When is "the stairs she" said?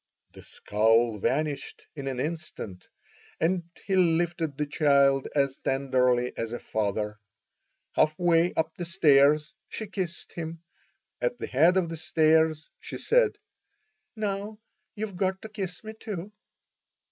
8.75-9.85, 11.89-12.97